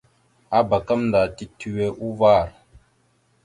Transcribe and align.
Abak 0.57 0.83
gamənda 0.87 1.21
titewe 1.35 1.85
uvar. 2.07 2.47